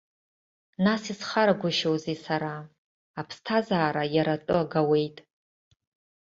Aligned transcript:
Нас 0.85 1.03
исхарагәышьоузеи 1.11 2.17
сара, 2.25 2.53
аԥсҭазаара 3.19 4.03
иара 4.15 4.33
атәы 4.37 4.55
агауеит. 4.61 5.17